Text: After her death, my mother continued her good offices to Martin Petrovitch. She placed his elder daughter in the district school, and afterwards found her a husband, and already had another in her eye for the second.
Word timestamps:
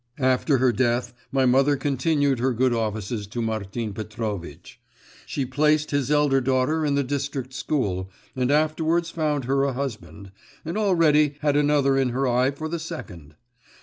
After 0.17 0.57
her 0.57 0.71
death, 0.71 1.13
my 1.31 1.45
mother 1.45 1.75
continued 1.77 2.39
her 2.39 2.53
good 2.53 2.73
offices 2.73 3.27
to 3.27 3.39
Martin 3.39 3.93
Petrovitch. 3.93 4.81
She 5.27 5.45
placed 5.45 5.91
his 5.91 6.09
elder 6.09 6.41
daughter 6.41 6.83
in 6.83 6.95
the 6.95 7.03
district 7.03 7.53
school, 7.53 8.09
and 8.35 8.49
afterwards 8.49 9.11
found 9.11 9.45
her 9.45 9.61
a 9.61 9.73
husband, 9.73 10.31
and 10.65 10.75
already 10.75 11.35
had 11.41 11.55
another 11.55 11.97
in 11.97 12.09
her 12.09 12.27
eye 12.27 12.49
for 12.49 12.67
the 12.67 12.79
second. 12.79 13.35